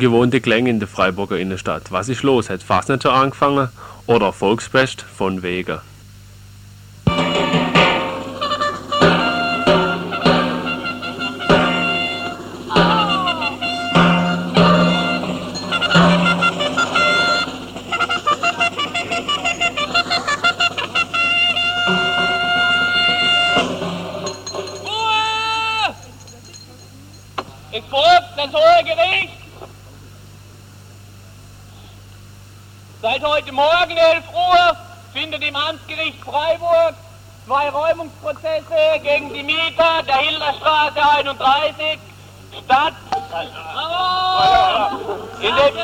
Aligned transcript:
ungewohnte 0.00 0.40
Klänge 0.40 0.70
in 0.70 0.78
der 0.78 0.88
Freiburger 0.88 1.38
Innenstadt. 1.38 1.92
Was 1.92 2.08
ist 2.08 2.22
los? 2.22 2.48
Hat 2.48 2.62
Fasnacht 2.62 3.02
schon 3.02 3.12
angefangen? 3.12 3.68
Oder 4.06 4.32
Volksfest 4.32 5.02
von 5.02 5.42
Wegen? 5.42 5.89
Seit 33.02 33.22
heute 33.24 33.50
Morgen 33.50 33.96
11 33.96 34.24
Uhr 34.30 34.76
findet 35.14 35.42
im 35.42 35.56
Amtsgericht 35.56 36.22
Freiburg 36.22 36.94
zwei 37.46 37.70
Räumungsprozesse 37.70 39.00
gegen 39.02 39.32
die 39.32 39.42
Mieter 39.42 40.02
der 40.06 40.16
Hilderstraße 40.16 41.02
31 41.16 41.98
statt. 42.62 42.92
In 45.40 45.56
dem, 45.56 45.78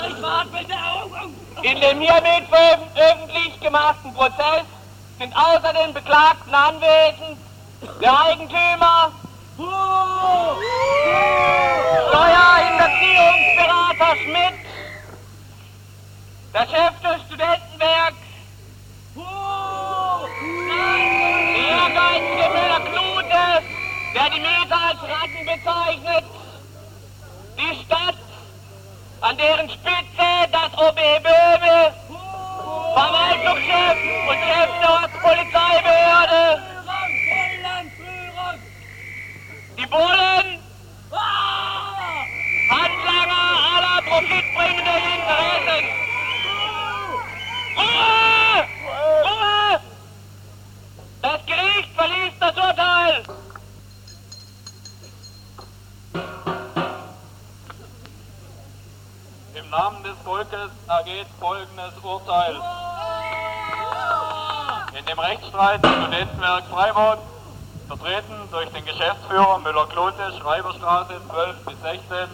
in 1.62 1.80
dem 1.80 2.00
hiermit 2.00 2.52
öffentlich 2.52 3.60
gemachten 3.60 4.12
Prozess 4.12 4.66
sind 5.18 5.34
außer 5.34 5.72
den 5.72 5.94
Beklagten 5.94 6.54
anwesend 6.54 7.38
der 7.98 8.24
Eigentümer, 8.26 9.10
Steuerhinterziehungsberater 12.10 14.16
Schmidt, 14.22 14.58
der 16.52 16.66
Chef 16.68 16.92
die 24.30 24.40
Mieter 24.40 24.80
als 24.88 25.00
Ratten 25.02 25.44
bezeichnet, 25.44 26.24
die 27.56 27.84
Stadt, 27.84 28.16
an 29.20 29.36
deren 29.36 29.70
Spitze 29.70 30.28
das 30.52 30.72
OB 30.74 30.96
Böhme, 31.22 31.94
Im 59.66 59.72
Namen 59.72 60.02
des 60.04 60.16
Volkes 60.22 60.70
ergeht 60.86 61.26
folgendes 61.40 61.92
Urteil. 62.00 62.54
In 64.96 65.04
dem 65.04 65.18
Rechtsstreit 65.18 65.80
Studentenwerk 65.84 66.66
Freiburg, 66.66 67.18
vertreten 67.88 68.48
durch 68.52 68.68
den 68.70 68.84
Geschäftsführer 68.84 69.58
Müller-Klote, 69.58 70.38
Schreiberstraße 70.40 71.14
12 71.28 71.64
bis 71.64 71.80
16, 71.80 72.28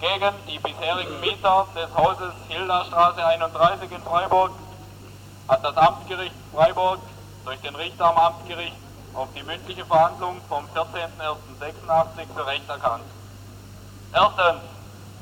gegen 0.00 0.34
die 0.48 0.58
bisherigen 0.58 1.20
Mieter 1.20 1.68
des 1.76 1.94
Hauses 1.96 2.34
Hilderstraße 2.48 3.24
31 3.24 3.92
in 3.92 4.02
Freiburg, 4.02 4.50
hat 5.46 5.64
das 5.64 5.76
Amtsgericht 5.76 6.34
Freiburg 6.52 6.98
durch 7.44 7.60
den 7.60 7.76
Richter 7.76 8.06
am 8.06 8.16
Amtsgericht 8.16 8.76
auf 9.14 9.28
die 9.36 9.44
mündliche 9.44 9.84
Verhandlung 9.86 10.40
vom 10.48 10.64
14.01.86 10.74 12.34
für 12.34 12.46
Recht 12.46 12.68
erkannt. 12.68 13.04
Erstens, 14.12 14.62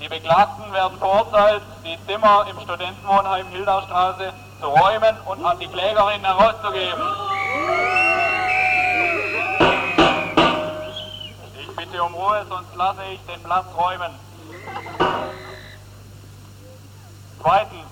die 0.03 0.09
Beklagten 0.09 0.73
werden 0.73 0.99
verurteilt, 0.99 1.63
die 1.85 1.97
Zimmer 2.07 2.45
im 2.51 2.59
Studentenwohnheim 2.61 3.47
Hilderstraße 3.49 4.33
zu 4.61 4.67
räumen 4.67 5.17
und 5.27 5.45
an 5.45 5.59
die 5.61 5.69
Klägerin 5.69 6.25
herauszugeben. 6.25 7.03
Ich 11.61 11.77
bitte 11.77 12.03
um 12.03 12.15
Ruhe, 12.15 12.45
sonst 12.49 12.75
lasse 12.75 13.03
ich 13.13 13.21
den 13.33 13.41
Platz 13.45 13.67
räumen. 13.77 14.11
Zweitens, 17.41 17.87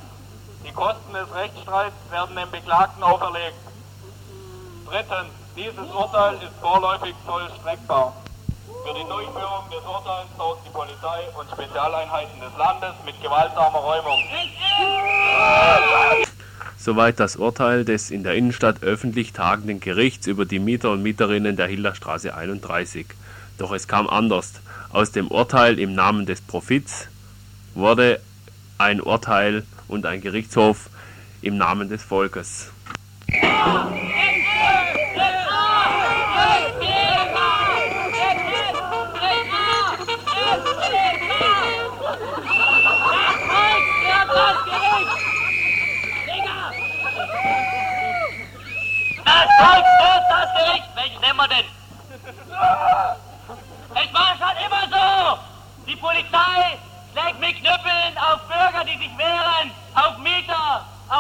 die 0.65 0.73
Kosten 0.73 1.13
des 1.13 1.33
Rechtsstreits 1.33 1.95
werden 2.11 2.35
dem 2.35 2.51
Beklagten 2.51 3.05
auferlegt. 3.05 3.57
Drittens, 4.89 5.31
dieses 5.55 5.95
Urteil 5.95 6.35
ist 6.35 6.61
vorläufig 6.61 7.15
vollstreckbar. 7.25 8.13
Für 8.83 8.95
die 8.95 9.05
Durchführung 9.05 9.69
des 9.71 9.85
Urteils 9.85 10.29
sorgt 10.37 10.67
die 10.67 10.71
Polizei 10.71 11.21
und 11.39 11.51
Spezialeinheiten 11.51 12.41
des 12.41 12.57
Landes 12.57 12.95
mit 13.05 13.21
gewaltsamer 13.23 13.79
Räumung. 13.79 14.19
Soweit 16.79 17.21
das 17.21 17.37
Urteil 17.37 17.85
des 17.85 18.11
in 18.11 18.23
der 18.23 18.35
Innenstadt 18.35 18.83
öffentlich 18.83 19.35
tagenden 19.35 19.81
Gerichts 19.81 20.27
über 20.27 20.47
die 20.47 20.59
Mieter 20.59 20.91
und 20.93 21.03
Mieterinnen 21.03 21.57
der 21.57 21.67
Hilderstraße 21.67 22.35
31. 22.35 23.07
Doch 23.59 23.73
es 23.73 23.87
kam 23.87 24.09
anders. 24.09 24.55
Aus 24.91 25.13
dem 25.13 25.29
Urteil 25.29 25.79
im 25.79 25.95
Namen 25.95 26.25
des 26.25 26.41
Profits 26.41 27.09
wurde 27.75 28.21
ein 28.79 29.03
Urteil 29.03 29.65
und 29.89 30.07
ein 30.07 30.23
Gerichtshof 30.23 30.89
im 31.43 31.59
Namen 31.59 31.91
des 31.91 32.03
Volkes. 32.03 32.71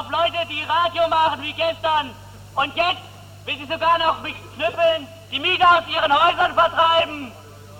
Auf 0.00 0.10
Leute, 0.10 0.46
die 0.48 0.62
Radio 0.62 1.06
machen 1.08 1.42
wie 1.42 1.52
gestern. 1.52 2.10
Und 2.54 2.74
jetzt 2.74 3.02
will 3.44 3.56
sie 3.58 3.70
sogar 3.70 3.98
noch 3.98 4.22
mit 4.22 4.34
Knüppeln 4.54 5.06
die 5.30 5.38
Mieter 5.38 5.68
aus 5.76 5.84
ihren 5.88 6.10
Häusern 6.10 6.54
vertreiben. 6.54 7.32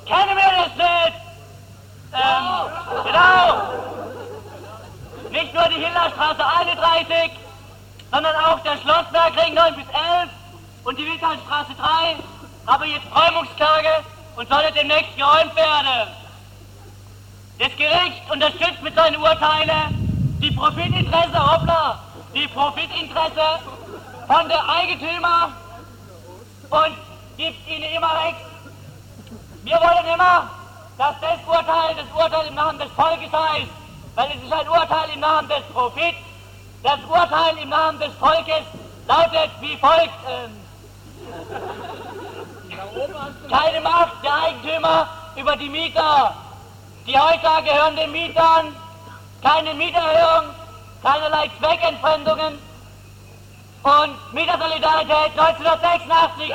Kennen 0.05 0.37
wir 0.37 0.52
das 0.58 0.76
nicht? 0.76 1.17
Ähm, 2.12 2.46
genau. 3.05 3.62
Nicht 5.31 5.55
nur 5.55 5.64
die 5.69 5.82
Hillerstraße 5.82 6.44
31, 6.46 7.31
sondern 8.11 8.37
auch 8.44 8.61
der 8.61 8.76
Schlossbergring 8.78 9.55
9 9.55 9.75
bis 9.76 9.87
11 9.87 10.31
und 10.84 10.99
die 10.99 11.06
Wildhausstraße 11.06 11.73
3 11.78 12.16
haben 12.66 12.90
jetzt 12.90 13.06
Räumungsklage 13.14 14.05
und 14.37 14.49
sollen 14.49 14.75
demnächst 14.75 15.16
geräumt 15.16 15.56
werden. 15.56 16.08
Das 17.58 17.75
Gericht 17.76 18.31
unterstützt 18.31 18.82
mit 18.82 18.94
seinen 18.94 19.16
Urteilen 19.16 20.11
die 20.40 20.50
Profitinteresse, 20.52 21.38
hoppla, 21.38 21.99
die 22.34 22.48
Profitinteresse 22.48 23.60
von 24.26 24.48
der 24.48 24.68
Eigentümer 24.68 25.52
und 26.70 26.96
gibt 27.36 27.68
ihnen 27.68 27.92
immer 27.96 28.12
recht. 28.24 28.44
Wir 29.64 29.76
wollen 29.76 30.14
immer, 30.14 30.48
dass 30.96 31.14
das 31.20 31.38
Urteil 31.46 31.96
das 31.96 32.06
Urteil 32.14 32.46
im 32.46 32.54
Namen 32.54 32.78
des 32.78 32.90
Volkes 32.92 33.32
heißt, 33.32 33.70
weil 34.14 34.28
es 34.36 34.42
ist 34.42 34.52
ein 34.52 34.68
Urteil 34.68 35.10
im 35.14 35.20
Namen 35.20 35.48
des 35.48 35.62
Profits. 35.72 36.18
Das 36.82 36.98
Urteil 37.08 37.58
im 37.62 37.68
Namen 37.68 37.98
des 37.98 38.12
Volkes 38.14 38.64
lautet 39.06 39.50
wie 39.60 39.76
folgt. 39.76 40.14
Ähm, 40.28 40.60
keine 43.50 43.80
Macht 43.80 44.22
der 44.22 44.34
Eigentümer 44.34 45.08
über 45.36 45.56
die 45.56 45.68
Mieter. 45.68 46.34
Die 47.06 47.18
Häuser 47.18 47.62
gehören 47.62 47.96
den 47.96 48.12
Mietern. 48.12 48.74
Keine 49.42 49.74
Mieterhöhung, 49.74 50.54
keinerlei 51.02 51.50
Zweckentfremdungen. 51.58 52.58
Und 53.82 54.35
Mietersolidarität 54.35 55.32
1986. 55.38 56.52